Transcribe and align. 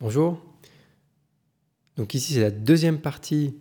Bonjour. 0.00 0.40
Donc 1.96 2.14
ici 2.14 2.32
c'est 2.32 2.40
la 2.40 2.50
deuxième 2.50 3.02
partie 3.02 3.54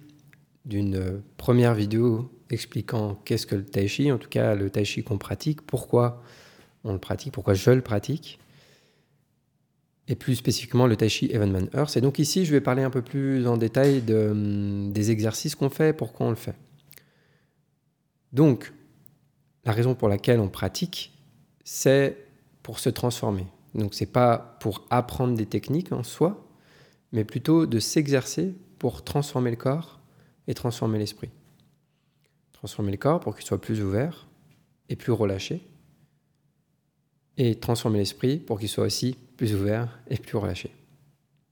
d'une 0.64 1.22
première 1.36 1.74
vidéo 1.74 2.32
expliquant 2.50 3.16
qu'est-ce 3.26 3.46
que 3.46 3.56
le 3.56 3.66
tai 3.66 3.90
chi, 3.90 4.10
en 4.10 4.18
tout 4.18 4.30
cas 4.30 4.56
le 4.56 4.70
tai 4.70 4.86
chi 4.86 5.04
qu'on 5.04 5.18
pratique, 5.18 5.62
pourquoi 5.64 6.24
on 6.86 6.94
le 6.94 6.98
pratique, 6.98 7.34
pourquoi 7.34 7.56
je 7.56 7.72
le 7.72 7.82
pratique, 7.82 8.40
et 10.08 10.16
plus 10.16 10.36
spécifiquement 10.36 10.88
le 10.88 10.96
tai 10.96 11.10
chi 11.10 11.30
Evenman 11.30 11.68
Earth. 11.74 11.98
Et 11.98 12.02
donc 12.02 12.20
ici 12.20 12.46
je 12.46 12.52
vais 12.54 12.62
parler 12.62 12.84
un 12.84 12.90
peu 12.90 13.02
plus 13.02 13.46
en 13.46 13.58
détail 13.58 14.02
de, 14.02 14.90
des 14.92 15.12
exercices 15.12 15.56
qu'on 15.56 15.70
fait, 15.70 15.92
pourquoi 15.92 16.28
on 16.28 16.30
le 16.30 16.38
fait. 16.38 16.56
Donc 18.32 18.72
la 19.66 19.74
raison 19.74 19.94
pour 19.94 20.08
laquelle 20.08 20.40
on 20.40 20.48
pratique, 20.48 21.12
c'est 21.66 22.16
pour 22.64 22.80
se 22.80 22.88
transformer. 22.88 23.46
Donc 23.76 23.94
c'est 23.94 24.12
pas 24.12 24.58
pour 24.60 24.86
apprendre 24.90 25.36
des 25.36 25.46
techniques 25.46 25.92
en 25.92 26.04
soi, 26.04 26.48
mais 27.12 27.24
plutôt 27.24 27.66
de 27.66 27.80
s'exercer 27.80 28.54
pour 28.78 29.04
transformer 29.04 29.52
le 29.52 29.58
corps 29.58 30.00
et 30.48 30.54
transformer 30.54 31.00
l'esprit. 31.00 31.30
Transformer 32.54 32.92
le 32.92 32.98
corps 32.98 33.20
pour 33.20 33.36
qu'il 33.36 33.46
soit 33.46 33.62
plus 33.62 33.82
ouvert 33.82 34.28
et 34.90 34.96
plus 34.96 35.12
relâché. 35.12 35.62
Et 37.38 37.56
transformer 37.56 38.00
l'esprit 38.00 38.38
pour 38.38 38.60
qu'il 38.60 38.68
soit 38.68 38.86
aussi 38.86 39.16
plus 39.38 39.56
ouvert 39.56 40.00
et 40.10 40.18
plus 40.18 40.38
relâché. 40.38 40.72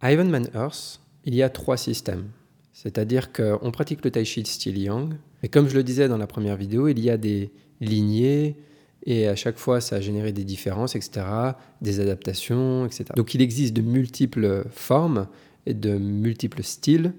À 0.02 0.12
Evenman 0.12 0.50
Earth, 0.54 1.00
il 1.24 1.34
y 1.34 1.44
a 1.44 1.50
trois 1.50 1.78
systèmes. 1.78 2.30
C'est-à-dire 2.74 3.32
qu'on 3.32 3.72
pratique 3.72 4.04
le 4.04 4.12
Tai 4.12 4.24
Chi 4.26 4.46
style 4.46 4.78
Yang. 4.78 5.16
Et 5.44 5.50
comme 5.50 5.68
je 5.68 5.76
le 5.76 5.84
disais 5.84 6.08
dans 6.08 6.18
la 6.18 6.28
première 6.28 6.58
vidéo, 6.58 6.88
il 6.88 7.00
y 7.00 7.10
a 7.10 7.18
des 7.18 7.52
lignées, 7.80 8.56
et 9.06 9.28
à 9.28 9.36
chaque 9.36 9.58
fois, 9.58 9.80
ça 9.80 9.98
a 9.98 10.02
généré 10.02 10.32
des 10.32 10.44
différences, 10.44 10.96
etc., 10.96 11.26
des 11.82 12.00
adaptations, 12.00 12.86
etc. 12.86 13.06
Donc 13.16 13.34
il 13.34 13.42
existe 13.42 13.74
de 13.74 13.82
multiples 13.82 14.66
formes 14.72 15.28
et 15.66 15.74
de 15.74 15.98
multiples 15.98 16.64
styles. 16.64 17.14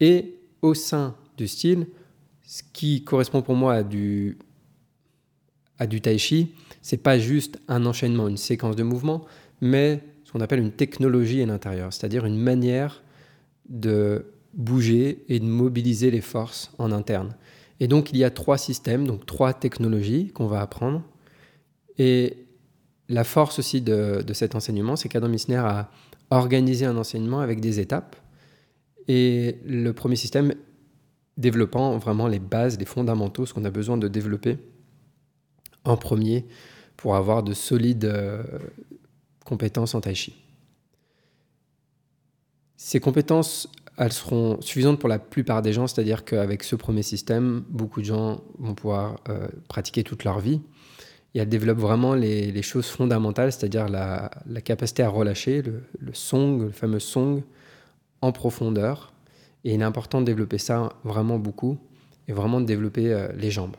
Et 0.00 0.34
au 0.62 0.74
sein 0.74 1.14
du 1.36 1.48
style, 1.48 1.86
ce 2.42 2.62
qui 2.72 3.04
correspond 3.04 3.42
pour 3.42 3.54
moi 3.54 3.74
à 3.74 3.82
du, 3.82 4.38
à 5.78 5.86
du 5.86 6.00
tai 6.00 6.18
chi, 6.18 6.52
c'est 6.82 6.96
pas 6.96 7.18
juste 7.18 7.58
un 7.68 7.86
enchaînement, 7.86 8.28
une 8.28 8.36
séquence 8.36 8.76
de 8.76 8.82
mouvements, 8.82 9.24
mais 9.60 10.00
ce 10.24 10.32
qu'on 10.32 10.40
appelle 10.40 10.60
une 10.60 10.72
technologie 10.72 11.42
à 11.42 11.46
l'intérieur, 11.46 11.92
c'est-à-dire 11.92 12.24
une 12.26 12.38
manière 12.38 13.02
de 13.68 14.26
bouger 14.54 15.24
et 15.28 15.38
de 15.38 15.44
mobiliser 15.44 16.10
les 16.10 16.20
forces 16.20 16.72
en 16.78 16.92
interne. 16.92 17.34
Et 17.78 17.88
donc 17.88 18.10
il 18.12 18.18
y 18.18 18.24
a 18.24 18.30
trois 18.30 18.58
systèmes, 18.58 19.06
donc 19.06 19.26
trois 19.26 19.52
technologies 19.52 20.28
qu'on 20.28 20.46
va 20.46 20.60
apprendre. 20.60 21.02
Et 22.00 22.46
la 23.10 23.24
force 23.24 23.58
aussi 23.58 23.82
de, 23.82 24.24
cet 24.32 24.54
enseignement, 24.54 24.96
c'est 24.96 25.10
qu'Adam 25.10 25.28
Missner 25.28 25.56
a 25.56 25.90
organisé 26.30 26.86
un 26.86 26.96
enseignement 26.96 27.40
avec 27.40 27.60
des 27.60 27.78
étapes. 27.78 28.16
Et 29.06 29.58
le 29.66 29.92
premier 29.92 30.16
système 30.16 30.54
développant 31.36 31.98
vraiment 31.98 32.26
les 32.26 32.38
bases, 32.38 32.78
les 32.78 32.86
fondamentaux, 32.86 33.44
ce 33.44 33.52
qu'on 33.52 33.66
a 33.66 33.70
besoin 33.70 33.98
de 33.98 34.08
développer 34.08 34.56
en 35.84 35.98
premier 35.98 36.46
pour 36.96 37.16
avoir 37.16 37.42
de 37.42 37.52
solides 37.52 38.06
euh, 38.06 38.44
compétences 39.44 39.94
en 39.94 40.00
tai 40.00 40.14
chi. 40.14 40.34
Ces 42.78 42.98
compétences, 42.98 43.68
elles 43.98 44.14
seront 44.14 44.58
suffisantes 44.62 44.98
pour 44.98 45.10
la 45.10 45.18
plupart 45.18 45.60
des 45.60 45.74
gens, 45.74 45.86
c'est-à-dire 45.86 46.24
qu'avec 46.24 46.62
ce 46.62 46.76
premier 46.76 47.02
système, 47.02 47.62
beaucoup 47.68 48.00
de 48.00 48.06
gens 48.06 48.42
vont 48.58 48.74
pouvoir 48.74 49.20
euh, 49.28 49.48
pratiquer 49.68 50.02
toute 50.02 50.24
leur 50.24 50.40
vie 50.40 50.62
et 51.34 51.38
elle 51.38 51.48
développe 51.48 51.78
vraiment 51.78 52.14
les, 52.14 52.62
choses 52.62 52.86
fondamentales, 52.86 53.52
c'est-à-dire 53.52 53.88
la, 53.88 54.30
capacité 54.64 55.02
à 55.02 55.08
relâcher 55.08 55.62
le, 55.62 56.12
song, 56.12 56.62
le 56.62 56.70
fameux 56.70 57.00
song, 57.00 57.42
en 58.20 58.32
profondeur. 58.32 59.12
Et 59.64 59.74
il 59.74 59.80
est 59.80 59.84
important 59.84 60.20
de 60.20 60.26
développer 60.26 60.58
ça 60.58 60.90
vraiment 61.04 61.38
beaucoup 61.38 61.78
et 62.28 62.32
vraiment 62.32 62.60
de 62.60 62.66
développer 62.66 63.12
euh, 63.12 63.28
les 63.36 63.50
jambes. 63.50 63.76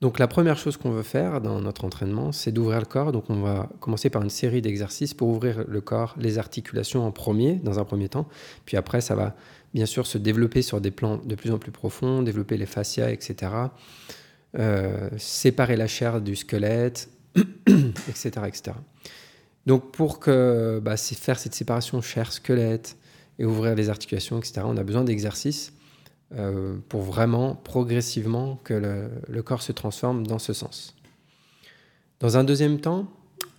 Donc 0.00 0.20
la 0.20 0.28
première 0.28 0.56
chose 0.56 0.76
qu'on 0.76 0.90
veut 0.90 1.02
faire 1.02 1.40
dans 1.40 1.60
notre 1.60 1.84
entraînement, 1.84 2.30
c'est 2.30 2.52
d'ouvrir 2.52 2.78
le 2.78 2.86
corps. 2.86 3.10
Donc 3.10 3.30
on 3.30 3.40
va 3.40 3.68
commencer 3.80 4.10
par 4.10 4.22
une 4.22 4.30
série 4.30 4.62
d'exercices 4.62 5.12
pour 5.12 5.28
ouvrir 5.28 5.64
le 5.66 5.80
corps, 5.80 6.14
les 6.18 6.38
articulations 6.38 7.04
en 7.04 7.10
premier, 7.10 7.54
dans 7.56 7.80
un 7.80 7.84
premier 7.84 8.08
temps. 8.08 8.28
Puis 8.64 8.76
après, 8.76 9.00
ça 9.00 9.16
va 9.16 9.34
bien 9.74 9.86
sûr 9.86 10.06
se 10.06 10.16
développer 10.16 10.62
sur 10.62 10.80
des 10.80 10.92
plans 10.92 11.16
de 11.16 11.34
plus 11.34 11.50
en 11.50 11.58
plus 11.58 11.72
profonds, 11.72 12.22
développer 12.22 12.56
les 12.56 12.66
fascias, 12.66 13.10
etc. 13.10 13.50
Euh, 14.56 15.10
séparer 15.18 15.76
la 15.76 15.86
chair 15.86 16.22
du 16.22 16.34
squelette, 16.34 17.10
etc.. 18.08 18.30
Donc 19.66 19.92
pour 19.92 20.20
que, 20.20 20.80
bah, 20.82 20.96
faire 20.96 21.38
cette 21.38 21.54
séparation 21.54 22.00
chair-squelette 22.00 22.96
et 23.38 23.44
ouvrir 23.44 23.74
les 23.74 23.90
articulations, 23.90 24.38
etc., 24.38 24.62
on 24.64 24.78
a 24.78 24.82
besoin 24.82 25.04
d'exercices 25.04 25.74
euh, 26.34 26.78
pour 26.88 27.02
vraiment 27.02 27.56
progressivement 27.56 28.58
que 28.64 28.72
le, 28.72 29.10
le, 29.28 29.42
corps 29.42 29.60
se 29.60 29.72
transforme 29.72 30.26
dans 30.26 30.38
ce 30.38 30.54
sens. 30.54 30.96
Dans 32.20 32.38
un 32.38 32.44
deuxième 32.44 32.80
temps, 32.80 33.06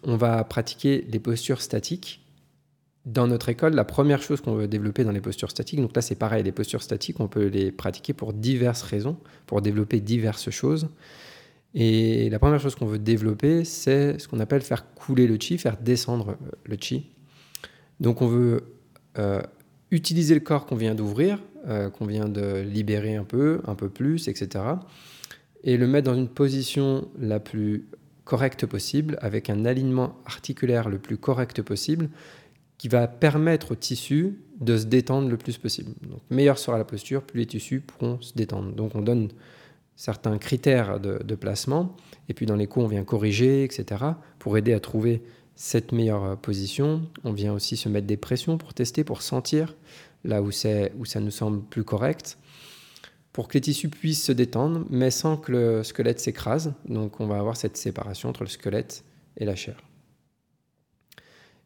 on 0.02 0.18
va 0.18 0.44
pratiquer 0.44 1.06
les 1.08 1.20
postures 1.20 1.62
statiques 1.62 2.26
dans 3.12 3.28
notre 3.28 3.50
école, 3.50 3.74
la 3.74 3.86
première 3.86 4.22
chose 4.22 4.40
qu'on 4.42 4.54
veut 4.54 4.68
développer 4.68 5.04
dans 5.04 5.12
les 5.12 5.22
postures 5.22 5.50
statiques, 5.50 5.82
donc 5.82 5.96
là 5.96 6.02
c'est 6.02 6.16
pareil, 6.16 6.44
les 6.44 6.52
postures 6.52 6.84
statiques, 6.84 7.20
on 7.20 7.28
peut 7.28 7.48
les 7.48 7.72
pratiquer 7.72 8.14
pour 8.14 8.34
diverses 8.34 8.84
raisons, 8.84 9.18
pour 9.48 9.62
développer 9.62 10.00
diverses 10.00 10.50
choses. 10.52 10.90
Et 11.74 12.30
la 12.30 12.40
première 12.40 12.60
chose 12.60 12.76
qu'on 12.76 12.86
veut 12.86 13.00
développer, 13.00 13.64
c'est 13.64 14.20
ce 14.20 14.28
qu'on 14.28 14.40
appelle 14.40 14.62
faire 14.62 14.94
couler 14.94 15.28
le 15.28 15.38
chi, 15.40 15.58
faire 15.58 15.78
descendre 15.78 16.30
euh, 16.30 16.52
le 16.66 16.78
chi. 16.80 17.10
Donc 18.00 18.22
on 18.22 18.28
veut 18.28 18.64
euh, 19.18 19.42
utiliser 19.92 20.34
le 20.34 20.40
corps 20.40 20.66
qu'on 20.66 20.76
vient 20.76 20.96
d'ouvrir, 20.96 21.40
euh, 21.68 21.90
qu'on 21.90 22.06
vient 22.06 22.28
de 22.28 22.62
libérer 22.62 23.16
un 23.16 23.24
peu, 23.24 23.62
un 23.66 23.76
peu 23.76 23.90
plus, 23.90 24.28
etc. 24.28 24.64
Et 25.64 25.78
le 25.78 25.88
mettre 25.88 26.12
dans 26.12 26.18
une 26.18 26.30
position 26.30 27.08
la 27.20 27.40
plus 27.40 27.88
correcte 28.24 28.68
possible, 28.68 29.18
avec 29.22 29.50
un 29.50 29.66
alignement 29.66 30.16
articulaire 30.26 30.90
le 30.90 31.00
plus 31.00 31.18
correct 31.18 31.62
possible, 31.64 32.10
qui 32.80 32.88
va 32.88 33.08
permettre 33.08 33.74
au 33.74 33.76
tissu 33.76 34.40
de 34.60 34.78
se 34.78 34.86
détendre 34.86 35.30
le 35.30 35.38
plus 35.38 35.58
possible. 35.58 35.92
Donc, 36.02 36.22
meilleure 36.32 36.58
sera 36.58 36.78
la 36.78 36.86
posture, 36.86 37.22
plus 37.22 37.42
les 37.42 37.46
tissus 37.46 37.82
pourront 37.82 38.20
se 38.22 38.34
détendre. 38.34 38.72
Donc, 38.72 38.96
on 38.96 39.02
donne 39.02 39.30
certains 39.96 40.38
critères 40.38 41.00
de, 41.00 41.36
placement, 41.36 41.96
et 42.30 42.34
puis 42.34 42.46
dans 42.46 42.56
les 42.56 42.68
cours, 42.68 42.86
on 42.86 42.88
vient 42.88 43.04
corriger, 43.04 43.66
etc., 43.66 44.04
pour 44.40 44.58
aider 44.58 44.74
à 44.74 44.80
trouver 44.80 45.22
cette 45.56 45.92
meilleure 45.92 46.38
position. 46.38 47.02
On 47.26 47.34
vient 47.34 47.54
aussi 47.54 47.76
se 47.76 47.90
mettre 47.90 48.08
des 48.08 48.18
pressions 48.18 48.58
pour 48.58 48.74
tester, 48.74 49.04
pour 49.04 49.22
sentir 49.22 49.76
là 50.24 50.42
où, 50.42 50.48
où 50.48 51.06
ça 51.06 51.20
nous 51.20 51.32
semble 51.32 51.62
plus 51.64 51.84
correct, 51.84 52.38
pour 53.34 53.50
que 53.50 53.56
les 53.56 53.62
tissus 53.62 53.90
puissent 53.90 54.24
se 54.24 54.32
détendre, 54.32 54.86
mais 54.90 55.12
sans 55.12 55.36
que 55.36 55.52
le 55.52 55.84
squelette 55.84 56.22
s'écrase. 56.22 56.74
Donc, 56.88 57.20
on 57.20 57.28
va 57.28 57.40
avoir 57.40 57.58
cette 57.58 57.76
séparation 57.76 58.30
entre 58.30 58.44
le 58.44 58.50
squelette 58.50 59.04
et 59.36 59.44
la 59.44 59.56
chair. 59.56 59.89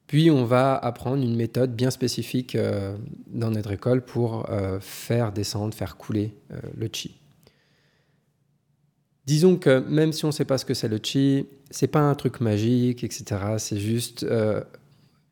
Puis 0.07 0.29
on 0.29 0.45
va 0.45 0.75
apprendre 0.75 1.23
une 1.23 1.35
méthode 1.35 1.75
bien 1.75 1.89
spécifique 1.89 2.55
euh, 2.55 2.95
dans 3.27 3.51
notre 3.51 3.71
école 3.71 4.01
pour 4.01 4.49
euh, 4.49 4.79
faire 4.79 5.31
descendre, 5.31 5.73
faire 5.73 5.97
couler 5.97 6.35
euh, 6.51 6.57
le 6.75 6.89
chi. 6.91 7.19
Disons 9.25 9.55
que 9.55 9.79
même 9.79 10.11
si 10.11 10.25
on 10.25 10.29
ne 10.29 10.33
sait 10.33 10.45
pas 10.45 10.57
ce 10.57 10.65
que 10.65 10.73
c'est 10.73 10.89
le 10.89 10.99
chi, 11.01 11.47
c'est 11.71 11.87
pas 11.87 12.01
un 12.01 12.13
truc 12.13 12.41
magique, 12.41 13.05
etc. 13.05 13.41
C'est 13.57 13.77
juste, 13.77 14.25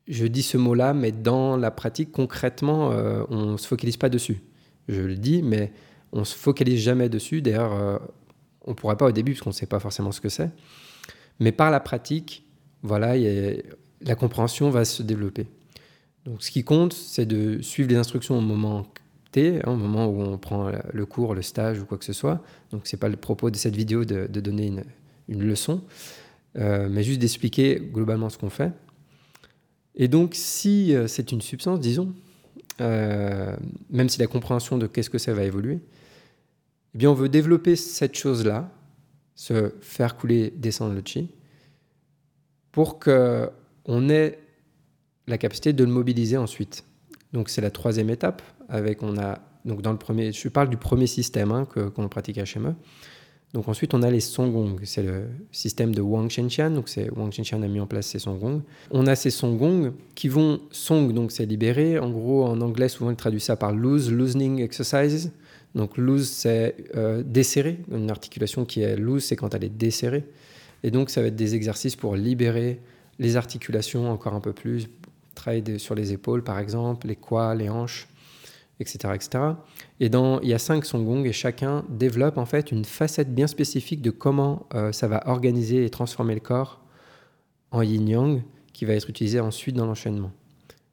je 0.08 0.26
dis 0.28 0.44
ce 0.44 0.56
mot-là, 0.56 0.94
mais 0.94 1.12
dans 1.12 1.58
la 1.58 1.72
pratique, 1.72 2.14
concrètement, 2.14 2.88
on 3.30 3.52
ne 3.52 3.58
se 3.58 3.68
focalise 3.68 3.98
pas 3.98 4.08
dessus. 4.08 4.40
Je 4.88 5.02
le 5.02 5.18
dis, 5.18 5.44
mais 5.44 5.74
on 6.14 6.24
se 6.24 6.38
focalise 6.38 6.80
jamais 6.80 7.10
dessus. 7.10 7.42
D'ailleurs, 7.42 8.00
on 8.64 8.72
ne 8.72 8.76
pourra 8.76 8.98
pas 8.98 9.08
au 9.08 9.12
début 9.12 9.34
parce 9.34 9.42
qu'on 9.42 9.50
ne 9.50 9.56
sait 9.56 9.66
pas 9.66 9.82
forcément 9.82 10.14
ce 10.14 10.22
que 10.22 10.30
c'est. 10.30 10.52
Mais 11.42 11.52
par 11.52 11.70
la 11.70 11.82
pratique, 11.82 12.46
voilà, 12.84 13.18
il 13.18 13.24
y 13.24 13.28
a, 13.28 13.62
la 14.04 14.16
compréhension 14.16 14.70
va 14.70 14.86
se 14.86 15.04
développer. 15.04 15.48
Donc, 16.26 16.44
ce 16.44 16.52
qui 16.52 16.64
compte, 16.64 16.94
c'est 16.94 17.26
de 17.26 17.62
suivre 17.62 17.90
les 17.90 17.96
instructions 17.96 18.38
au 18.38 18.42
moment 18.42 18.86
T, 19.32 19.58
hein, 19.58 19.72
au 19.72 19.76
moment 19.76 20.08
où 20.08 20.22
on 20.22 20.38
prend 20.38 20.72
le 20.94 21.06
cours, 21.06 21.34
le 21.34 21.42
stage 21.42 21.80
ou 21.80 21.86
quoi 21.86 21.98
que 21.98 22.06
ce 22.06 22.14
soit. 22.14 22.44
Donc, 22.72 22.82
c'est 22.86 22.98
pas 22.98 23.10
le 23.10 23.18
propos 23.18 23.50
de 23.50 23.56
cette 23.56 23.76
vidéo 23.76 24.06
de, 24.06 24.28
donner 24.28 24.68
une, 24.68 24.84
une 25.30 25.44
leçon, 25.44 25.82
euh, 26.58 26.88
mais 26.90 27.04
juste 27.04 27.20
d'expliquer 27.20 27.80
globalement 27.80 28.30
ce 28.30 28.38
qu'on 28.38 28.50
fait. 28.50 28.72
Et 29.96 30.08
donc, 30.08 30.32
si 30.36 30.96
euh, 30.96 31.08
c'est 31.08 31.32
une 31.32 31.42
substance, 31.42 31.80
disons, 31.80 32.14
euh, 32.80 33.56
même 33.90 34.10
si 34.10 34.20
la 34.20 34.28
compréhension 34.28 34.78
de 34.78 34.88
qu'est-ce 34.88 35.10
que 35.10 35.18
ça 35.18 35.34
va 35.34 35.44
évoluer, 35.44 35.80
eh 36.94 36.98
bien, 36.98 37.10
on 37.10 37.14
veut 37.14 37.30
développer 37.30 37.76
cette 37.76 38.16
chose-là, 38.16 38.70
se 39.36 39.72
faire 39.82 40.18
couler, 40.18 40.54
descendre 40.56 40.94
le 40.94 41.02
chi, 41.04 41.30
pour 42.72 43.00
que 43.00 43.50
on 43.86 44.10
ait 44.10 44.40
la 45.28 45.38
capacité 45.38 45.74
de 45.74 45.84
le 45.84 45.92
mobiliser 45.92 46.38
ensuite. 46.38 46.84
Donc 47.34 47.50
c'est 47.50 47.62
la 47.62 47.72
troisième 47.72 48.10
étape. 48.10 48.42
Avec 48.70 49.04
on 49.04 49.18
a 49.18 49.40
donc 49.66 49.82
dans 49.82 49.92
le 49.92 49.98
premier, 49.98 50.32
je 50.32 50.48
parle 50.50 50.70
du 50.70 50.78
premier 50.78 51.08
système 51.08 51.52
hein, 51.52 51.66
qu'on 51.66 52.10
pratique 52.10 52.38
à 52.38 52.46
Schéma. 52.46 52.76
Donc 53.54 53.68
ensuite, 53.68 53.94
on 53.94 54.02
a 54.02 54.10
les 54.10 54.22
songgong. 54.22 54.80
C'est 54.84 55.04
le 55.04 55.26
système 55.52 55.94
de 55.94 56.02
Wang 56.02 56.30
Shenshan. 56.30 56.72
Donc 56.72 56.90
Wang 57.16 57.32
Shenshan 57.32 57.62
a 57.62 57.68
mis 57.68 57.82
en 57.82 57.88
place 57.88 58.08
ces 58.08 58.20
songgong. 58.20 58.62
On 58.92 59.08
a 59.08 59.16
ces 59.16 59.30
songgong 59.30 59.92
qui 60.16 60.30
vont 60.30 60.62
song, 60.72 61.12
donc 61.12 61.32
c'est 61.32 61.46
libéré. 61.46 62.00
En 62.00 62.10
gros, 62.12 62.46
en 62.46 62.62
anglais, 62.62 62.88
souvent, 62.88 63.12
on 63.12 63.16
traduit 63.16 63.42
ça 63.42 63.58
par 63.58 63.74
loose, 63.74 64.12
loosening 64.12 64.62
exercises. 64.62 65.32
Donc 65.76 65.98
loose, 65.98 66.30
c'est 66.30 66.76
euh, 66.96 67.24
desserrer. 67.24 67.80
Une 67.92 68.10
articulation 68.10 68.64
qui 68.64 68.82
est 68.82 68.96
loose, 68.96 69.26
c'est 69.26 69.36
quand 69.36 69.54
elle 69.54 69.66
est 69.66 69.78
desserrée. 69.78 70.24
Et 70.84 70.92
donc, 70.92 71.10
ça 71.10 71.22
va 71.22 71.28
être 71.28 71.36
des 71.36 71.54
exercices 71.54 71.98
pour 71.98 72.16
libérer 72.16 72.80
les 73.22 73.38
articulations 73.38 74.12
encore 74.12 74.34
un 74.34 74.42
peu 74.42 74.52
plus. 74.52 74.90
Travailler 75.34 75.80
sur 75.80 75.96
les 75.96 76.12
épaules, 76.12 76.44
par 76.44 76.60
exemple, 76.60 77.08
les 77.08 77.16
quads, 77.16 77.56
les 77.56 77.70
hanches 77.70 78.10
etc. 78.82 79.54
Et 80.00 80.10
dans, 80.10 80.40
il 80.42 80.50
y 80.50 80.54
a 80.54 80.60
cinq 80.60 80.86
songgong 80.86 81.26
et 81.26 81.32
chacun 81.32 81.86
développe 81.90 82.38
en 82.38 82.46
fait 82.46 82.72
une 82.72 82.86
facette 82.86 83.34
bien 83.34 83.48
spécifique 83.48 84.02
de 84.02 84.10
comment 84.10 84.68
euh, 84.74 84.92
ça 84.92 85.08
va 85.08 85.28
organiser 85.28 85.86
et 85.86 85.90
transformer 85.90 86.34
le 86.34 86.40
corps 86.40 86.82
en 87.72 87.82
yin-yang 87.82 88.42
qui 88.74 88.86
va 88.86 88.94
être 88.94 89.10
utilisé 89.10 89.40
ensuite 89.40 89.76
dans 89.76 89.86
l'enchaînement. 89.86 90.32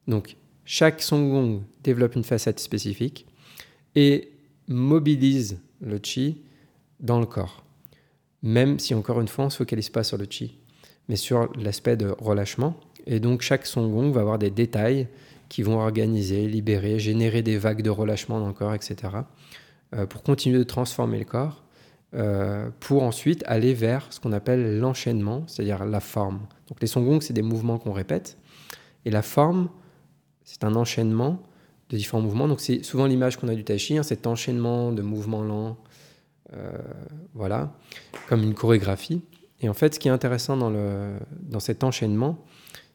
Donc 0.06 0.36
chaque 0.64 1.02
songgong 1.02 1.62
développe 1.82 2.14
une 2.14 2.24
facette 2.24 2.60
spécifique 2.60 3.26
et 3.94 4.32
mobilise 4.68 5.58
le 5.80 5.98
chi 6.02 6.42
dans 7.00 7.20
le 7.20 7.26
corps. 7.26 7.64
Même 8.42 8.78
si 8.78 8.94
encore 8.94 9.20
une 9.20 9.28
fois 9.28 9.44
on 9.44 9.48
ne 9.48 9.52
se 9.52 9.56
focalise 9.56 9.88
pas 9.88 10.04
sur 10.04 10.18
le 10.18 10.26
chi, 10.28 10.58
mais 11.08 11.16
sur 11.16 11.50
l'aspect 11.56 11.96
de 11.96 12.14
relâchement. 12.18 12.74
Et 13.06 13.20
donc 13.20 13.42
chaque 13.42 13.66
songgong 13.66 14.12
va 14.12 14.20
avoir 14.20 14.38
des 14.38 14.50
détails 14.50 15.08
qui 15.48 15.62
vont 15.62 15.80
organiser, 15.80 16.46
libérer, 16.46 16.98
générer 16.98 17.42
des 17.42 17.56
vagues 17.56 17.82
de 17.82 17.90
relâchement 17.90 18.38
dans 18.40 18.48
le 18.48 18.52
corps, 18.52 18.74
etc., 18.74 18.96
euh, 19.94 20.06
pour 20.06 20.22
continuer 20.22 20.58
de 20.58 20.64
transformer 20.64 21.18
le 21.18 21.24
corps, 21.24 21.64
euh, 22.14 22.68
pour 22.80 23.02
ensuite 23.02 23.42
aller 23.46 23.72
vers 23.72 24.06
ce 24.10 24.20
qu'on 24.20 24.32
appelle 24.32 24.78
l'enchaînement, 24.78 25.44
c'est-à-dire 25.46 25.84
la 25.86 26.00
forme. 26.00 26.40
Donc 26.68 26.80
les 26.80 26.86
songgong, 26.86 27.20
c'est 27.20 27.32
des 27.32 27.42
mouvements 27.42 27.78
qu'on 27.78 27.92
répète, 27.92 28.36
et 29.04 29.10
la 29.10 29.22
forme, 29.22 29.70
c'est 30.44 30.64
un 30.64 30.74
enchaînement 30.74 31.42
de 31.88 31.96
différents 31.96 32.20
mouvements. 32.20 32.48
Donc 32.48 32.60
c'est 32.60 32.82
souvent 32.82 33.06
l'image 33.06 33.38
qu'on 33.38 33.48
a 33.48 33.54
du 33.54 33.64
tai 33.64 33.78
chi, 33.78 33.96
hein, 33.96 34.02
cet 34.02 34.26
enchaînement 34.26 34.92
de 34.92 35.00
mouvements 35.02 35.42
lents, 35.42 35.78
euh, 36.54 36.70
voilà, 37.34 37.72
comme 38.28 38.42
une 38.42 38.54
chorégraphie. 38.54 39.22
Et 39.60 39.68
en 39.68 39.74
fait, 39.74 39.94
ce 39.94 39.98
qui 39.98 40.08
est 40.08 40.12
intéressant 40.12 40.56
dans, 40.56 41.60
cet 41.60 41.84
enchaînement, 41.84 42.44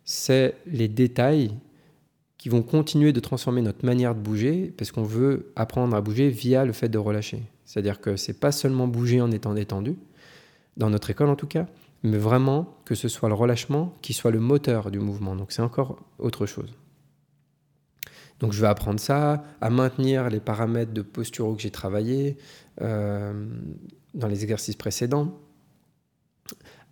c'est 0.05 0.55
les 0.65 0.87
détails 0.87 1.51
qui 2.37 2.49
vont 2.49 2.61
continuer 2.61 3.13
de 3.13 3.19
transformer 3.19 3.61
notre 3.61 3.85
manière 3.85 4.15
de 4.15 4.19
bouger, 4.19 4.73
parce 4.77 4.91
qu'on 4.91 5.03
veut 5.03 5.51
apprendre 5.55 5.95
à 5.95 6.01
bouger 6.01 6.29
via 6.29 6.65
le 6.65 6.73
fait 6.73 6.89
de 6.89 6.97
relâcher. 6.97 7.41
C'est-à-dire 7.65 8.01
que 8.01 8.17
c'est 8.17 8.39
pas 8.39 8.51
seulement 8.51 8.87
bouger 8.87 9.21
en 9.21 9.31
étant 9.31 9.53
détendu, 9.53 9.95
dans 10.75 10.89
notre 10.89 11.09
école 11.09 11.29
en 11.29 11.35
tout 11.35 11.47
cas, 11.47 11.67
mais 12.03 12.17
vraiment 12.17 12.77
que 12.85 12.95
ce 12.95 13.07
soit 13.07 13.29
le 13.29 13.35
relâchement 13.35 13.93
qui 14.01 14.13
soit 14.13 14.31
le 14.31 14.39
moteur 14.39 14.91
du 14.91 14.99
mouvement. 14.99 15.35
Donc 15.35 15.51
c'est 15.51 15.61
encore 15.61 15.99
autre 16.19 16.45
chose. 16.45 16.73
Donc 18.39 18.51
je 18.51 18.59
vais 18.59 18.67
apprendre 18.67 18.99
ça, 18.99 19.43
à 19.61 19.69
maintenir 19.69 20.29
les 20.29 20.41
paramètres 20.41 20.91
de 20.91 21.01
posture 21.01 21.55
que 21.55 21.61
j'ai 21.61 21.71
travaillé 21.71 22.37
euh, 22.81 23.47
dans 24.13 24.27
les 24.27 24.43
exercices 24.43 24.75
précédents, 24.75 25.39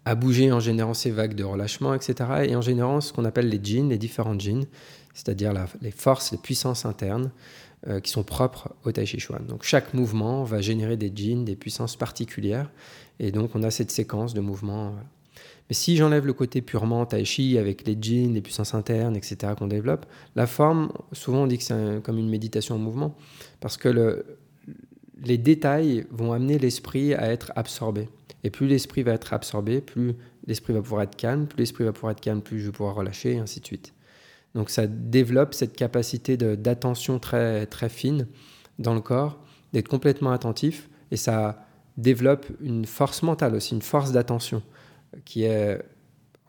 à 0.06 0.16
bouger 0.16 0.52
en 0.52 0.60
générant 0.60 0.94
ces 0.94 1.12
vagues 1.12 1.36
de 1.36 1.44
relâchement, 1.44 1.94
etc. 1.94 2.16
Et 2.48 2.56
en 2.56 2.62
générant 2.62 3.02
ce 3.02 3.14
qu'on 3.14 3.26
appelle 3.26 3.50
les 3.50 3.60
jeans, 3.64 3.90
les 3.90 3.98
différents 3.98 4.38
jeans, 4.38 4.66
c'est-à-dire 5.14 5.54
les 5.82 5.92
forces, 5.92 6.32
les 6.32 6.38
puissances 6.38 6.86
internes 6.86 7.32
euh, 7.88 8.00
qui 8.00 8.12
sont 8.12 8.24
propres 8.24 8.74
au 8.86 8.92
Tai 8.92 9.06
Chi 9.06 9.20
Chuan. 9.20 9.46
Donc 9.48 9.64
chaque 9.64 9.94
mouvement 9.94 10.44
va 10.44 10.62
générer 10.62 10.98
des 10.98 11.12
jins, 11.14 11.44
des 11.44 11.56
puissances 11.56 11.96
particulières, 11.96 12.70
et 13.20 13.32
donc 13.32 13.56
on 13.56 13.64
a 13.64 13.72
cette 13.72 13.92
séquence 13.92 14.34
de 14.34 14.42
mouvements. 14.42 14.96
Mais 15.70 15.76
si 15.76 15.96
j'enlève 15.98 16.26
le 16.26 16.34
côté 16.34 16.62
purement 16.62 17.06
Tai 17.06 17.24
Chi 17.26 17.58
avec 17.58 17.88
les 17.88 17.98
jins, 18.00 18.34
les 18.34 18.42
puissances 18.42 18.74
internes, 18.74 19.16
etc. 19.16 19.54
qu'on 19.58 19.68
développe, 19.68 20.06
la 20.36 20.48
forme, 20.48 20.92
souvent 21.12 21.44
on 21.44 21.48
dit 21.48 21.58
que 21.58 21.64
c'est 21.64 22.04
comme 22.04 22.18
une 22.18 22.30
méditation 22.30 22.76
en 22.76 22.80
mouvement, 22.80 23.16
parce 23.60 23.78
que 23.78 23.90
le, 23.90 24.26
les 25.24 25.38
détails 25.38 26.06
vont 26.12 26.34
amener 26.34 26.58
l'esprit 26.58 27.14
à 27.14 27.32
être 27.32 27.52
absorbé. 27.56 28.10
Et 28.44 28.50
plus 28.50 28.68
l'esprit 28.68 29.04
va 29.04 29.14
être 29.14 29.34
absorbé, 29.34 29.82
plus 29.82 30.16
l'esprit 30.48 30.74
va 30.74 30.82
pouvoir 30.82 31.04
être 31.04 31.16
calme, 31.16 31.48
plus 31.48 31.60
l'esprit 31.60 31.84
va 31.84 31.94
pouvoir 31.94 32.12
être 32.12 32.22
calme, 32.22 32.42
plus 32.42 32.60
je 32.60 32.68
vais 32.68 32.72
pouvoir 32.72 32.96
relâcher, 32.96 33.34
et 33.34 33.40
ainsi 33.40 33.60
de 33.60 33.66
suite. 33.66 33.94
Donc 34.56 34.70
ça 34.70 34.88
développe 34.88 35.54
cette 35.54 35.76
capacité 35.76 36.38
d'attention 36.38 37.20
très, 37.20 37.66
très 37.68 37.90
fine 37.90 38.28
dans 38.80 38.94
le 38.94 39.02
corps, 39.02 39.40
d'être 39.74 39.88
complètement 39.88 40.32
attentif, 40.32 40.90
et 41.12 41.18
ça 41.18 41.66
développe 41.98 42.46
une 42.62 42.86
force 42.86 43.22
mentale 43.24 43.56
aussi, 43.56 43.76
une 43.76 43.82
force 43.82 44.12
d'attention 44.12 44.64
qui 45.26 45.44
est 45.44 45.80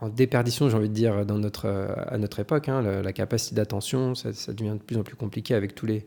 en 0.00 0.08
déperdition, 0.08 0.68
j'ai 0.68 0.76
envie 0.76 0.88
de 0.88 0.94
dire, 0.94 1.24
dans 1.24 1.38
notre, 1.38 1.68
à 1.68 2.18
notre 2.18 2.40
époque. 2.40 2.68
Hein, 2.68 2.82
la, 2.82 3.12
capacité 3.12 3.54
d'attention, 3.54 4.16
ça, 4.16 4.30
devient 4.52 4.72
de 4.72 4.82
plus 4.82 4.96
en 4.96 5.04
plus 5.04 5.14
compliqué 5.14 5.54
avec 5.54 5.76
tous 5.76 5.86
les, 5.86 6.06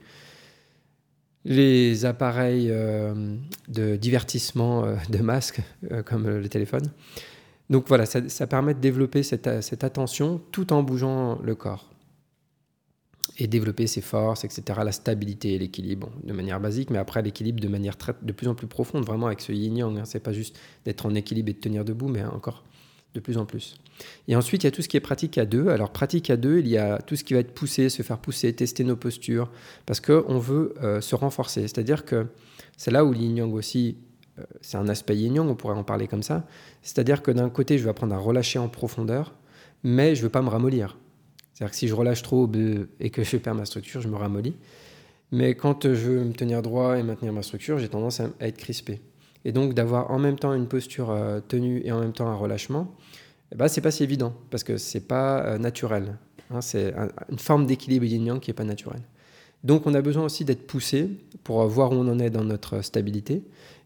les 1.45 2.05
appareils 2.05 2.69
euh, 2.71 3.35
de 3.67 3.95
divertissement 3.95 4.83
euh, 4.83 4.95
de 5.09 5.19
masque, 5.19 5.61
euh, 5.91 6.01
comme 6.01 6.27
le 6.27 6.49
téléphone. 6.49 6.91
Donc 7.69 7.87
voilà, 7.87 8.05
ça, 8.05 8.47
permet 8.47 8.73
de 8.73 8.79
développer 8.79 9.23
cette, 9.23 9.47
attention 9.47 10.41
tout 10.51 10.73
en 10.73 10.83
bougeant 10.83 11.39
le 11.41 11.55
corps. 11.55 11.89
Et 13.37 13.47
développer 13.47 13.85
ses 13.87 14.01
forces, 14.01 14.45
etc., 14.45 14.79
la 14.83 14.91
stabilité 14.91 15.55
et 15.55 15.57
l'équilibre 15.57 16.09
de 16.23 16.31
manière 16.31 16.59
basique, 16.59 16.89
mais 16.89 16.99
après 16.99 17.21
l'équilibre 17.21 17.59
de 17.59 17.67
manière 17.67 17.97
de 18.21 18.31
plus 18.31 18.47
en 18.47 18.55
plus 18.55 18.67
profonde, 18.67 19.03
vraiment 19.03 19.27
avec 19.27 19.41
ce 19.41 19.51
yin-yang. 19.51 19.97
Hein. 19.97 20.05
C'est 20.05 20.21
pas 20.21 20.31
juste 20.31 20.57
d'être 20.85 21.05
en 21.05 21.13
équilibre 21.15 21.49
et 21.49 21.53
de 21.53 21.59
tenir 21.59 21.83
debout, 21.83 22.07
mais 22.07 22.23
encore 22.23 22.63
de 23.15 23.19
plus 23.19 23.37
en 23.37 23.45
plus. 23.45 23.75
Et 24.27 24.35
ensuite, 24.35 24.63
il 24.63 24.67
y 24.67 24.69
a 24.69 24.71
tout 24.71 24.81
ce 24.81 24.89
qui 24.89 24.97
est 24.97 25.01
pratique 25.01 25.37
à 25.37 25.45
deux. 25.45 25.69
Alors, 25.69 25.91
pratique 25.91 26.29
à 26.29 26.37
deux, 26.37 26.59
il 26.59 26.67
y 26.67 26.77
a 26.77 26.99
tout 26.99 27.15
ce 27.15 27.23
qui 27.23 27.33
va 27.33 27.39
être 27.39 27.53
poussé, 27.53 27.89
se 27.89 28.03
faire 28.03 28.19
pousser, 28.19 28.53
tester 28.53 28.83
nos 28.83 28.95
postures, 28.95 29.49
parce 29.85 29.99
qu'on 29.99 30.37
veut 30.37 30.73
euh, 30.83 31.01
se 31.01 31.15
renforcer. 31.15 31.61
C'est-à-dire 31.61 32.05
que 32.05 32.27
c'est 32.77 32.91
là 32.91 33.05
où 33.05 33.13
l'yin-yang 33.13 33.53
aussi 33.53 33.97
euh, 34.39 34.43
c'est 34.61 34.77
un 34.77 34.87
aspect 34.87 35.15
yin 35.15 35.39
on 35.39 35.55
pourrait 35.55 35.75
en 35.75 35.83
parler 35.83 36.07
comme 36.07 36.23
ça. 36.23 36.45
C'est-à-dire 36.81 37.21
que 37.21 37.31
d'un 37.31 37.49
côté, 37.49 37.77
je 37.77 37.83
vais 37.83 37.89
apprendre 37.89 38.13
à 38.13 38.17
relâcher 38.17 38.59
en 38.59 38.67
profondeur, 38.67 39.33
mais 39.83 40.15
je 40.15 40.21
ne 40.21 40.23
veux 40.25 40.31
pas 40.31 40.41
me 40.41 40.49
ramollir. 40.49 40.97
C'est-à-dire 41.53 41.71
que 41.71 41.77
si 41.77 41.87
je 41.87 41.95
relâche 41.95 42.21
trop 42.21 42.51
et 42.99 43.09
que 43.09 43.23
je 43.23 43.37
perds 43.37 43.55
ma 43.55 43.65
structure, 43.65 44.01
je 44.01 44.09
me 44.09 44.17
ramollis. 44.17 44.57
Mais 45.31 45.55
quand 45.55 45.83
je 45.83 46.11
veux 46.11 46.23
me 46.23 46.33
tenir 46.33 46.61
droit 46.61 46.97
et 46.97 47.03
maintenir 47.03 47.31
ma 47.31 47.41
structure, 47.41 47.79
j'ai 47.79 47.87
tendance 47.87 48.19
à 48.19 48.29
être 48.41 48.57
crispé. 48.57 49.01
Et 49.45 49.51
donc 49.51 49.73
d'avoir 49.73 50.11
en 50.11 50.19
même 50.19 50.37
temps 50.37 50.53
une 50.53 50.67
posture 50.67 51.11
euh, 51.11 51.39
tenue 51.39 51.81
et 51.85 51.91
en 51.91 51.99
même 51.99 52.13
temps 52.13 52.27
un 52.27 52.35
relâchement, 52.35 52.93
eh 53.51 53.55
ben, 53.55 53.67
c'est 53.67 53.81
pas 53.81 53.91
si 53.91 54.03
évident 54.03 54.33
parce 54.49 54.63
que 54.63 54.77
c'est 54.77 55.07
pas 55.07 55.45
euh, 55.45 55.57
naturel. 55.57 56.17
Hein. 56.51 56.61
c'est 56.61 56.93
une 57.29 57.39
forme 57.39 57.65
d'équilibre 57.65 58.05
yin-yang 58.05 58.39
qui 58.39 58.49
n'est 58.49 58.55
pas 58.55 58.63
naturelle. 58.63 59.03
Donc 59.63 59.87
on 59.87 59.93
a 59.93 60.01
besoin 60.01 60.25
aussi 60.25 60.45
d'être 60.45 60.67
poussé 60.67 61.09
pour 61.43 61.65
voir 61.67 61.91
où 61.91 61.95
on 61.95 62.07
en 62.07 62.19
est 62.19 62.29
dans 62.29 62.43
notre 62.43 62.81
stabilité 62.81 63.43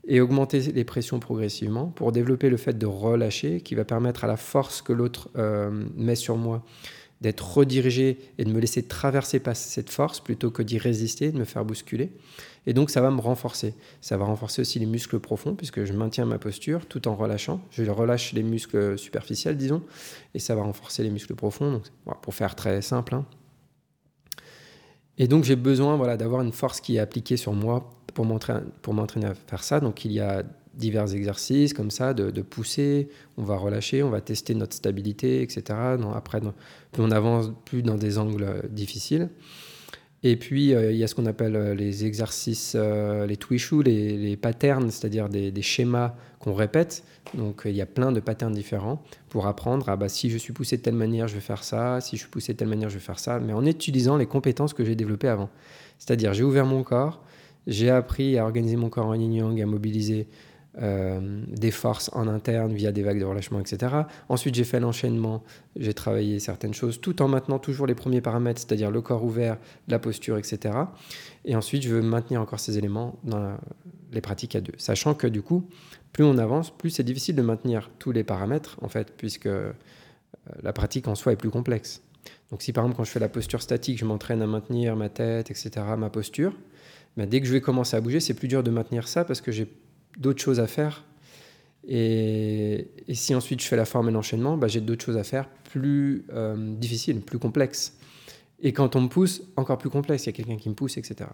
et 0.09 0.19
augmenter 0.21 0.59
les 0.59 0.83
pressions 0.83 1.19
progressivement 1.19 1.85
pour 1.85 2.11
développer 2.11 2.49
le 2.49 2.57
fait 2.57 2.77
de 2.77 2.85
relâcher 2.87 3.61
qui 3.61 3.75
va 3.75 3.85
permettre 3.85 4.23
à 4.23 4.27
la 4.27 4.37
force 4.37 4.81
que 4.81 4.91
l'autre 4.91 5.29
euh, 5.37 5.69
met 5.95 6.15
sur 6.15 6.35
moi 6.35 6.65
d'être 7.21 7.57
redirigé 7.57 8.17
et 8.37 8.45
de 8.45 8.51
me 8.51 8.59
laisser 8.59 8.83
traverser 8.83 9.39
par 9.39 9.55
cette 9.55 9.89
force 9.89 10.19
plutôt 10.19 10.51
que 10.51 10.63
d'y 10.63 10.77
résister, 10.77 11.31
de 11.31 11.37
me 11.37 11.43
faire 11.43 11.65
bousculer. 11.65 12.11
Et 12.65 12.73
donc 12.73 12.89
ça 12.89 13.01
va 13.01 13.11
me 13.11 13.19
renforcer. 13.19 13.75
Ça 14.01 14.17
va 14.17 14.25
renforcer 14.25 14.61
aussi 14.61 14.79
les 14.79 14.85
muscles 14.85 15.19
profonds 15.19 15.53
puisque 15.53 15.83
je 15.83 15.93
maintiens 15.93 16.25
ma 16.25 16.39
posture 16.39 16.85
tout 16.87 17.07
en 17.07 17.15
relâchant. 17.15 17.61
Je 17.71 17.83
relâche 17.83 18.33
les 18.33 18.43
muscles 18.43 18.97
superficiels, 18.97 19.57
disons, 19.57 19.83
et 20.33 20.39
ça 20.39 20.55
va 20.55 20.63
renforcer 20.63 21.03
les 21.03 21.09
muscles 21.09 21.35
profonds. 21.35 21.81
Pour 22.21 22.33
faire 22.33 22.55
très 22.55 22.81
simple. 22.81 23.15
Hein. 23.15 23.25
Et 25.17 25.27
donc 25.27 25.43
j'ai 25.43 25.57
besoin 25.57 25.97
voilà, 25.97 26.15
d'avoir 26.15 26.41
une 26.41 26.53
force 26.53 26.79
qui 26.79 26.95
est 26.95 26.99
appliquée 26.99 27.37
sur 27.37 27.53
moi 27.53 27.98
pour 28.11 28.25
m'entraîner 28.25 29.25
à 29.25 29.33
faire 29.33 29.63
ça. 29.63 29.79
Donc 29.79 30.05
il 30.05 30.11
y 30.11 30.19
a 30.19 30.43
divers 30.75 31.13
exercices 31.13 31.73
comme 31.73 31.91
ça, 31.91 32.13
de, 32.13 32.41
pousser, 32.41 33.09
on 33.37 33.43
va 33.43 33.57
relâcher, 33.57 34.01
on 34.01 34.09
va 34.09 34.21
tester 34.21 34.55
notre 34.55 34.75
stabilité, 34.75 35.41
etc. 35.41 35.77
après, 36.15 36.39
on 36.97 37.11
avance, 37.11 37.51
plus 37.65 37.83
dans 37.83 37.95
des 37.95 38.17
angles 38.17 38.63
difficiles. 38.69 39.29
Et 40.21 40.35
puis, 40.35 40.73
euh, 40.73 40.91
il 40.91 40.97
y 40.97 41.03
a 41.05 41.07
ce 41.07 41.15
qu'on 41.15 41.25
appelle 41.27 41.55
euh, 41.55 41.73
les 41.73 42.03
exercices, 42.03 42.73
euh, 42.75 43.25
les 43.25 43.37
twishu, 43.37 43.83
les, 43.83 44.17
les 44.17 44.35
patterns, 44.35 44.91
c'est-à-dire 44.91 45.29
des, 45.29 45.61
schémas 45.61 46.13
qu'on 46.39 46.53
répète. 46.53 47.05
Donc, 47.35 47.61
il 47.63 47.71
y 47.71 47.81
a 47.81 47.85
plein 47.85 48.11
de 48.11 48.19
patterns 48.19 48.53
différents 48.53 49.01
pour 49.29 49.47
apprendre, 49.47 49.87
ah 49.87 49.95
bah, 49.95 50.09
si 50.09 50.29
je 50.29 50.37
suis 50.37 50.51
poussé 50.51 50.75
de 50.75 50.81
telle 50.81 50.95
manière, 50.95 51.29
je 51.29 51.35
vais 51.35 51.41
faire 51.41 51.63
ça, 51.63 52.01
si 52.01 52.17
je 52.17 52.21
suis 52.23 52.29
poussé 52.29 52.51
de 52.51 52.57
telle 52.57 52.67
manière, 52.67 52.89
je 52.89 52.95
vais 52.95 53.03
faire 53.03 53.19
ça, 53.19 53.39
mais 53.39 53.53
en 53.53 53.65
utilisant 53.65 54.17
les 54.17 54.25
compétences 54.25 54.73
que 54.73 54.83
j'ai 54.83 54.95
développées 54.95 55.29
avant. 55.29 55.49
C'est-à-dire, 55.99 56.33
j'ai 56.33 56.43
ouvert 56.43 56.65
mon 56.65 56.83
corps, 56.83 57.23
j'ai 57.69 57.89
appris 57.89 58.37
à 58.37 58.43
organiser 58.43 58.75
mon 58.75 58.89
corps 58.89 59.05
en 59.05 59.13
yin 59.13 59.31
yang, 59.31 59.61
à 59.61 59.65
mobiliser 59.65 60.27
euh, 60.81 61.43
des 61.47 61.71
forces 61.71 62.09
en 62.13 62.27
interne 62.27 62.73
via 62.73 62.91
des 62.91 63.03
vagues 63.03 63.19
de 63.19 63.25
relâchement, 63.25 63.59
etc. 63.59 63.95
Ensuite, 64.27 64.55
j'ai 64.55 64.63
fait 64.63 64.79
l'enchaînement, 64.79 65.43
j'ai 65.75 65.93
travaillé 65.93 66.39
certaines 66.39 66.73
choses, 66.73 66.99
tout 66.99 67.21
en 67.21 67.27
maintenant 67.27 67.59
toujours 67.59 67.87
les 67.87 67.95
premiers 67.95 68.21
paramètres, 68.21 68.61
c'est-à-dire 68.61 68.91
le 68.91 69.01
corps 69.01 69.23
ouvert, 69.23 69.57
la 69.87 69.99
posture, 69.99 70.37
etc. 70.37 70.75
Et 71.45 71.55
ensuite, 71.55 71.83
je 71.83 71.89
veux 71.89 72.01
maintenir 72.01 72.41
encore 72.41 72.59
ces 72.59 72.77
éléments 72.77 73.17
dans 73.23 73.57
les 74.11 74.21
pratiques 74.21 74.55
à 74.55 74.61
deux. 74.61 74.73
Sachant 74.77 75.13
que 75.13 75.27
du 75.27 75.41
coup, 75.41 75.67
plus 76.11 76.23
on 76.23 76.37
avance, 76.37 76.75
plus 76.75 76.89
c'est 76.89 77.03
difficile 77.03 77.35
de 77.35 77.41
maintenir 77.41 77.89
tous 77.99 78.11
les 78.11 78.23
paramètres, 78.23 78.77
en 78.81 78.89
fait, 78.89 79.13
puisque 79.15 79.47
euh, 79.47 79.71
la 80.63 80.73
pratique 80.73 81.07
en 81.07 81.15
soi 81.15 81.33
est 81.33 81.37
plus 81.37 81.51
complexe. 81.51 82.01
Donc 82.51 82.61
si 82.61 82.73
par 82.73 82.83
exemple 82.83 82.97
quand 82.97 83.03
je 83.03 83.11
fais 83.11 83.19
la 83.19 83.29
posture 83.29 83.61
statique, 83.61 83.99
je 83.99 84.05
m'entraîne 84.05 84.41
à 84.41 84.47
maintenir 84.47 84.95
ma 84.95 85.09
tête, 85.09 85.51
etc., 85.51 85.69
ma 85.97 86.09
posture, 86.09 86.53
ben, 87.19 87.27
dès 87.27 87.41
que 87.41 87.47
je 87.47 87.51
vais 87.51 87.59
commencer 87.59 87.97
à 87.97 88.01
bouger, 88.01 88.21
c'est 88.21 88.33
plus 88.33 88.47
dur 88.47 88.63
de 88.63 88.71
maintenir 88.71 89.09
ça 89.09 89.25
parce 89.25 89.41
que 89.41 89.51
j'ai 89.51 89.67
d'autres 90.17 90.41
choses 90.41 90.61
à 90.61 90.67
faire. 90.67 91.03
Et, 91.85 92.87
si 93.11 93.35
ensuite 93.35 93.61
je 93.61 93.67
fais 93.67 93.75
la 93.75 93.83
forme 93.83 94.07
et 94.07 94.11
l'enchaînement, 94.13 94.55
ben, 94.55 94.69
j'ai 94.69 94.79
d'autres 94.79 95.03
choses 95.03 95.17
à 95.17 95.25
faire 95.25 95.49
plus 95.65 96.23
euh, 96.31 96.55
difficiles, 96.77 97.19
plus 97.19 97.37
complexes. 97.37 97.97
Et 98.61 98.71
quand 98.71 98.95
on 98.95 99.01
me 99.01 99.09
pousse, 99.09 99.41
encore 99.57 99.77
plus 99.77 99.89
complexe, 99.89 100.23
il 100.23 100.27
y 100.27 100.29
a 100.29 100.31
quelqu'un 100.31 100.55
qui 100.55 100.69
me 100.69 100.75
pousse, 100.75 100.95
etc. 100.95 101.29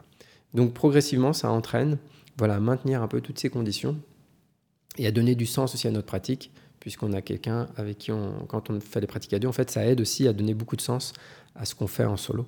Donc 0.55 0.73
progressivement, 0.73 1.33
ça 1.33 1.51
entraîne 1.51 1.99
voilà, 2.39 2.55
à 2.55 2.59
maintenir 2.59 3.03
un 3.03 3.07
peu 3.07 3.21
toutes 3.21 3.37
ces 3.37 3.51
conditions 3.51 3.95
et 4.97 5.05
à 5.05 5.11
donner 5.11 5.35
du 5.35 5.45
sens 5.45 5.75
aussi 5.75 5.87
à 5.87 5.91
notre 5.91 6.07
pratique 6.07 6.49
puisqu'on 6.79 7.13
a 7.13 7.21
quelqu'un 7.21 7.67
avec 7.77 7.99
qui, 7.99 8.11
quand 8.47 8.71
on 8.71 8.79
fait 8.79 9.01
les 9.01 9.07
pratiques 9.07 9.33
à 9.33 9.39
deux, 9.39 9.47
en 9.47 9.51
fait, 9.51 9.69
ça 9.69 9.85
aide 9.85 10.01
aussi 10.01 10.27
à 10.27 10.33
donner 10.33 10.55
beaucoup 10.55 10.75
de 10.75 10.81
sens 10.81 11.13
à 11.55 11.65
ce 11.65 11.75
qu'on 11.75 11.87
fait 11.87 12.05
en 12.05 12.17
solo. 12.17 12.47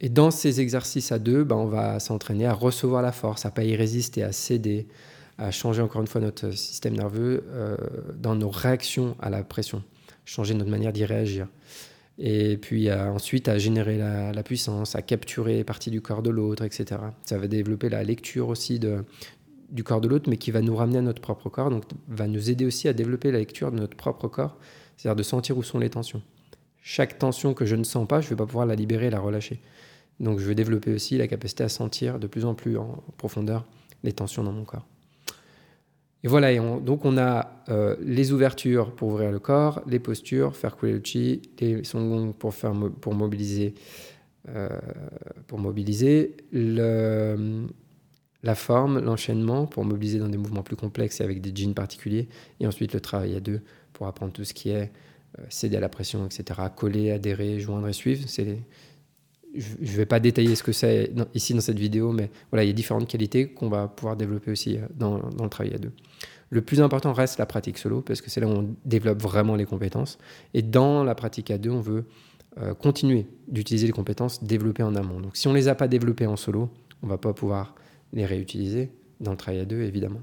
Et 0.00 0.08
dans 0.08 0.30
ces 0.30 0.60
exercices 0.60 1.12
à 1.12 1.18
deux, 1.18 1.44
ben, 1.44 1.56
on 1.56 1.66
va 1.66 2.00
s'entraîner 2.00 2.46
à 2.46 2.54
recevoir 2.54 3.02
la 3.02 3.12
force, 3.12 3.44
à 3.44 3.50
pas 3.50 3.64
y 3.64 3.76
résister, 3.76 4.22
à 4.22 4.32
céder, 4.32 4.86
à 5.38 5.50
changer 5.50 5.82
encore 5.82 6.00
une 6.00 6.06
fois 6.06 6.20
notre 6.20 6.50
système 6.52 6.94
nerveux 6.94 7.44
euh, 7.48 7.76
dans 8.16 8.34
nos 8.34 8.50
réactions 8.50 9.16
à 9.20 9.30
la 9.30 9.42
pression, 9.42 9.82
changer 10.24 10.54
notre 10.54 10.70
manière 10.70 10.92
d'y 10.92 11.04
réagir. 11.04 11.48
Et 12.18 12.58
puis 12.58 12.92
ensuite 12.92 13.48
à 13.48 13.56
générer 13.56 13.96
la, 13.96 14.32
la, 14.32 14.42
puissance, 14.42 14.94
à 14.94 15.00
capturer 15.00 15.64
partie 15.64 15.90
du 15.90 16.02
corps 16.02 16.20
de 16.20 16.28
l'autre, 16.28 16.64
etc. 16.64 17.00
Ça 17.22 17.38
va 17.38 17.46
développer 17.46 17.88
la 17.88 18.04
lecture 18.04 18.48
aussi 18.48 18.78
de, 18.78 19.04
du 19.70 19.84
corps 19.84 20.00
de 20.00 20.08
l'autre, 20.08 20.28
mais 20.28 20.36
qui 20.36 20.50
va 20.50 20.60
nous 20.60 20.74
ramener 20.74 20.98
à 20.98 21.02
notre 21.02 21.22
propre 21.22 21.48
corps, 21.48 21.70
donc 21.70 21.84
va 22.08 22.26
nous 22.26 22.50
aider 22.50 22.66
aussi 22.66 22.88
à 22.88 22.92
développer 22.92 23.30
la 23.30 23.38
lecture 23.38 23.70
de 23.70 23.78
notre 23.78 23.96
propre 23.96 24.28
corps, 24.28 24.56
c'est-à-dire 24.96 25.16
de 25.16 25.22
sentir 25.22 25.56
où 25.56 25.62
sont 25.62 25.78
les 25.78 25.90
tensions. 25.90 26.22
Chaque 26.82 27.18
tension 27.18 27.54
que 27.54 27.66
je 27.66 27.76
ne 27.76 27.84
sens 27.84 28.06
pas, 28.06 28.20
je 28.20 28.26
ne 28.26 28.30
vais 28.30 28.36
pas 28.36 28.46
pouvoir 28.46 28.66
la 28.66 28.74
libérer 28.74 29.10
la 29.10 29.20
relâcher. 29.20 29.60
Donc 30.20 30.38
je 30.38 30.46
vais 30.46 30.54
développer 30.54 30.92
aussi 30.92 31.18
la 31.18 31.26
capacité 31.26 31.64
à 31.64 31.68
sentir 31.68 32.18
de 32.18 32.26
plus 32.26 32.44
en 32.44 32.54
plus 32.54 32.76
en 32.76 33.02
profondeur 33.16 33.66
les 34.04 34.12
tensions 34.12 34.44
dans 34.44 34.52
mon 34.52 34.64
corps. 34.64 34.86
Et 36.22 36.28
voilà, 36.28 36.54
donc 36.80 37.06
on 37.06 37.16
a 37.16 37.64
euh, 37.70 37.96
les 38.00 38.32
ouvertures 38.32 38.94
pour 38.94 39.08
ouvrir 39.08 39.32
le 39.32 39.38
corps, 39.38 39.82
les 39.86 39.98
postures, 39.98 40.54
faire 40.54 40.76
couler 40.76 40.92
le 40.92 41.00
chi, 41.02 41.40
les 41.60 41.82
songongs 41.82 42.32
pour, 42.32 42.52
faire, 42.52 42.74
pour 43.00 43.14
mobiliser, 43.14 43.74
euh, 44.50 44.68
pour 45.46 45.58
mobiliser 45.58 46.36
la 46.52 47.24
forme, 48.54 49.00
l'enchaînement 49.00 49.66
pour 49.66 49.86
mobiliser 49.86 50.18
dans 50.18 50.28
des 50.28 50.36
mouvements 50.36 50.62
plus 50.62 50.76
complexes 50.76 51.22
et 51.22 51.24
avec 51.24 51.40
des 51.40 51.54
jeans 51.54 51.72
particuliers, 51.72 52.28
et 52.60 52.66
ensuite 52.66 52.92
le 52.92 53.00
travail 53.00 53.34
à 53.34 53.40
deux 53.40 53.62
pour 53.94 54.06
apprendre 54.06 54.32
tout 54.32 54.44
ce 54.44 54.52
qui 54.52 54.68
est 54.68 54.92
euh, 55.38 55.44
céder 55.48 55.76
à 55.76 55.80
la 55.80 55.88
pression, 55.88 56.26
etc., 56.26 56.60
coller, 56.74 57.12
adhérer, 57.12 57.60
joindre 57.60 57.88
et 57.88 57.92
suivre. 57.92 58.24
C'est 58.26 58.58
Je 59.54 59.74
ne 59.80 59.96
vais 59.96 60.06
pas 60.06 60.20
détailler 60.20 60.54
ce 60.54 60.62
que 60.62 60.72
c'est 60.72 61.12
ici 61.34 61.54
dans 61.54 61.60
cette 61.60 61.78
vidéo, 61.78 62.12
mais 62.12 62.30
voilà, 62.50 62.64
il 62.64 62.68
y 62.68 62.70
a 62.70 62.72
différentes 62.72 63.08
qualités 63.08 63.48
qu'on 63.48 63.68
va 63.68 63.88
pouvoir 63.88 64.16
développer 64.16 64.50
aussi 64.50 64.76
euh, 64.76 64.86
dans, 64.94 65.16
le 65.16 65.48
travail 65.48 65.74
à 65.74 65.78
deux. 65.78 65.92
Le 66.50 66.62
plus 66.62 66.80
important 66.80 67.12
reste 67.12 67.38
la 67.38 67.46
pratique 67.46 67.78
solo, 67.78 68.00
parce 68.00 68.20
que 68.20 68.30
c'est 68.30 68.40
là 68.40 68.46
où 68.46 68.50
on 68.50 68.74
développe 68.84 69.20
vraiment 69.20 69.56
les 69.56 69.64
compétences. 69.64 70.18
Et 70.54 70.62
dans 70.62 71.04
la 71.04 71.14
pratique 71.14 71.50
à 71.50 71.58
deux, 71.58 71.70
on 71.70 71.80
veut 71.80 72.04
euh, 72.58 72.74
continuer 72.74 73.26
d'utiliser 73.48 73.86
les 73.86 73.92
compétences 73.92 74.42
développées 74.42 74.82
en 74.82 74.94
amont. 74.94 75.20
Donc 75.20 75.36
si 75.36 75.48
on 75.48 75.52
ne 75.52 75.56
les 75.56 75.68
a 75.68 75.74
pas 75.74 75.88
développées 75.88 76.26
en 76.26 76.36
solo, 76.36 76.70
on 77.02 77.06
ne 77.06 77.10
va 77.10 77.18
pas 77.18 77.32
pouvoir 77.32 77.74
les 78.12 78.26
réutiliser 78.26 78.90
dans 79.20 79.32
le 79.32 79.36
travail 79.36 79.60
à 79.60 79.64
deux, 79.64 79.82
évidemment. 79.82 80.22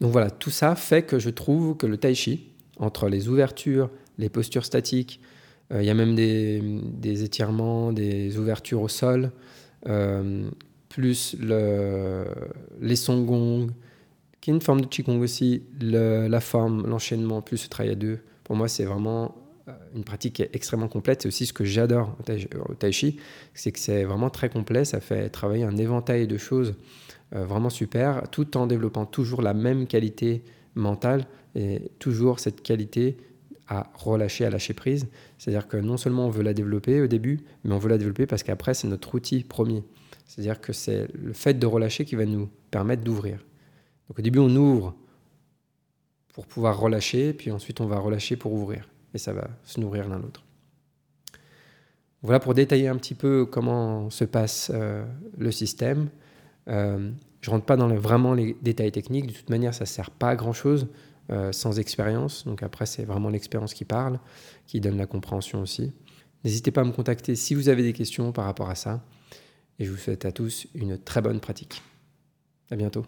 Donc 0.00 0.12
voilà, 0.12 0.30
tout 0.30 0.50
ça 0.50 0.74
fait 0.74 1.02
que 1.02 1.18
je 1.18 1.30
trouve 1.30 1.76
que 1.76 1.86
le 1.86 1.96
tai 1.96 2.14
chi, 2.14 2.50
entre 2.78 3.08
les 3.08 3.28
ouvertures, 3.28 3.90
les 4.18 4.28
postures 4.28 4.64
statiques, 4.64 5.20
euh, 5.72 5.82
il 5.82 5.86
y 5.86 5.90
a 5.90 5.94
même 5.94 6.14
des, 6.14 7.24
étirements, 7.24 7.92
des 7.92 8.38
ouvertures 8.38 8.82
au 8.82 8.88
sol, 8.88 9.32
euh, 9.88 10.48
plus 10.88 11.36
le, 11.40 12.24
les 12.80 12.96
songgong, 12.96 13.70
qui 14.40 14.50
est 14.50 14.54
une 14.54 14.60
forme 14.60 14.82
de 14.82 14.86
qigong 14.86 15.20
aussi, 15.20 15.62
la 15.80 16.40
forme, 16.40 16.86
l'enchaînement, 16.86 17.40
plus 17.40 17.64
le 17.64 17.68
travail 17.68 17.92
à 17.92 17.94
deux. 17.94 18.18
Pour 18.44 18.56
moi, 18.56 18.68
c'est 18.68 18.84
vraiment 18.84 19.34
euh, 19.68 19.72
une 19.96 20.04
pratique 20.04 20.42
extrêmement 20.52 20.88
complète. 20.88 21.22
C'est 21.22 21.28
aussi 21.28 21.46
ce 21.46 21.54
que 21.54 21.64
j'adore 21.64 22.16
au 22.68 22.74
tai 22.74 22.92
chi, 22.92 23.18
c'est 23.54 23.72
que 23.72 23.78
c'est 23.78 24.04
vraiment 24.04 24.30
très 24.30 24.50
complet. 24.50 24.84
Ça 24.84 25.00
fait 25.00 25.30
travailler 25.30 25.64
un 25.64 25.76
éventail 25.76 26.26
de 26.26 26.38
choses 26.38 26.74
vraiment 27.32 27.70
super, 27.70 28.28
tout 28.30 28.56
en 28.56 28.68
développant 28.68 29.06
toujours 29.06 29.42
la 29.42 29.54
même 29.54 29.88
qualité 29.88 30.44
mentale 30.76 31.26
et 31.56 31.90
toujours 31.98 32.38
cette 32.38 32.62
qualité 32.62 33.16
à 33.68 33.90
relâcher, 33.94 34.44
à 34.44 34.50
lâcher 34.50 34.74
prise. 34.74 35.08
C'est-à-dire 35.38 35.68
que 35.68 35.76
non 35.76 35.96
seulement 35.96 36.26
on 36.26 36.30
veut 36.30 36.42
la 36.42 36.54
développer 36.54 37.00
au 37.00 37.06
début, 37.06 37.40
mais 37.64 37.74
on 37.74 37.78
veut 37.78 37.88
la 37.88 37.98
développer 37.98 38.26
parce 38.26 38.42
qu'après, 38.42 38.74
c'est 38.74 38.88
notre 38.88 39.14
outil 39.14 39.44
premier. 39.44 39.82
C'est-à-dire 40.26 40.60
que 40.60 40.72
c'est 40.72 41.08
le 41.14 41.32
fait 41.32 41.54
de 41.54 41.66
relâcher 41.66 42.04
qui 42.04 42.16
va 42.16 42.26
nous 42.26 42.48
permettre 42.70 43.02
d'ouvrir. 43.02 43.38
Donc 44.08 44.18
au 44.18 44.22
début, 44.22 44.38
on 44.38 44.54
ouvre 44.54 44.94
pour 46.32 46.46
pouvoir 46.46 46.78
relâcher, 46.78 47.32
puis 47.32 47.50
ensuite 47.50 47.80
on 47.80 47.86
va 47.86 47.98
relâcher 47.98 48.36
pour 48.36 48.52
ouvrir 48.52 48.88
et 49.14 49.18
ça 49.18 49.32
va 49.32 49.48
se 49.62 49.80
nourrir 49.80 50.08
l'un 50.08 50.18
l'autre. 50.18 50.44
Voilà 52.22 52.40
pour 52.40 52.54
détailler 52.54 52.88
un 52.88 52.96
petit 52.96 53.14
peu 53.14 53.46
comment 53.46 54.10
se 54.10 54.24
passe 54.24 54.70
euh, 54.74 55.04
le 55.38 55.50
système. 55.52 56.08
Euh, 56.68 57.10
je 57.40 57.50
rentre 57.50 57.66
pas 57.66 57.76
dans 57.76 57.88
vraiment 57.94 58.32
les 58.32 58.56
détails 58.62 58.90
techniques. 58.90 59.26
De 59.26 59.32
toute 59.32 59.50
manière, 59.50 59.74
ça 59.74 59.86
sert 59.86 60.10
pas 60.10 60.30
à 60.30 60.36
grand-chose 60.36 60.88
euh, 61.30 61.52
sans 61.52 61.78
expérience. 61.78 62.44
Donc 62.44 62.62
après, 62.62 62.84
c'est 62.84 63.04
vraiment 63.04 63.30
l'expérience 63.30 63.72
qui 63.72 63.86
parle, 63.86 64.20
qui 64.66 64.78
donne 64.80 64.98
la 64.98 65.06
compréhension 65.06 65.62
aussi. 65.62 65.90
N'hésitez 66.44 66.70
pas 66.70 66.82
à 66.82 66.84
me 66.84 66.92
contacter 66.92 67.34
si 67.34 67.54
vous 67.54 67.70
avez 67.70 67.82
des 67.82 67.94
questions 67.94 68.30
par 68.30 68.44
rapport 68.44 68.68
à 68.68 68.74
ça. 68.74 69.02
Et 69.78 69.86
je 69.86 69.90
vous 69.90 69.96
souhaite 69.96 70.26
à 70.26 70.32
tous 70.32 70.66
une 70.74 70.98
très 70.98 71.22
bonne 71.22 71.40
pratique. 71.40 71.82
À 72.70 72.76
bientôt. 72.76 73.06